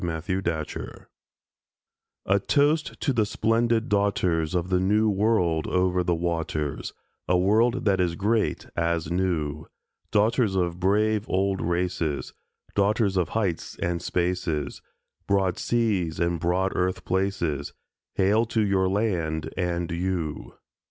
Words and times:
TO 0.01 0.07
THE 0.07 0.33
WOMEN 0.33 0.39
OF 0.39 0.47
AUSTRALIA 0.61 1.07
A 2.25 2.39
toast 2.39 2.99
to 3.01 3.13
the 3.13 3.23
splendid 3.23 3.87
daughters 3.87 4.55
Of 4.55 4.69
the 4.71 4.79
New 4.79 5.11
World 5.11 5.67
over 5.67 6.01
the 6.03 6.15
waters, 6.15 6.91
A 7.27 7.37
world 7.37 7.85
that 7.85 7.99
is 8.01 8.15
great 8.15 8.65
as 8.75 9.11
new; 9.11 9.67
Daughters 10.09 10.55
of 10.55 10.79
brave 10.79 11.29
old 11.29 11.61
races, 11.61 12.33
Daughters 12.73 13.15
of 13.15 13.29
heights 13.37 13.77
and 13.77 14.01
spaces, 14.01 14.81
Broad 15.27 15.59
seas 15.59 16.19
and 16.19 16.39
broad 16.39 16.71
earth 16.75 17.05
places— 17.05 17.73
Hail 18.15 18.45
to 18.45 18.61
your 18.65 18.89
land 18.89 19.53
and 19.55 19.91
you! 19.91 20.55